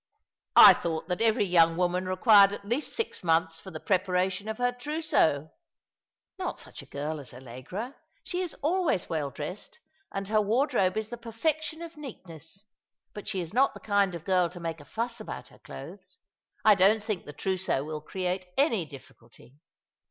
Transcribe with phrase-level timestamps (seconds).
[0.55, 4.57] "I thought that every young woman required at least six months for the preparation of
[4.57, 5.51] her trousseau?"
[6.39, 7.93] "Not such a girl as AUegra.
[8.23, 9.79] She is always well dressed,
[10.11, 12.65] and her wardrobe is the perfection of neatness—
[13.13, 16.17] but she is not the kind of girl to make a fuss about her clothes.
[16.65, 19.59] I don't think the trousseau will create any difficulty."